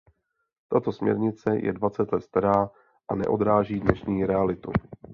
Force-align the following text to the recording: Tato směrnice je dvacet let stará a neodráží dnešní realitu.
Tato 0.69 0.91
směrnice 0.91 1.57
je 1.57 1.73
dvacet 1.73 2.11
let 2.11 2.21
stará 2.21 2.69
a 3.07 3.15
neodráží 3.15 3.79
dnešní 3.79 4.25
realitu. 4.25 4.71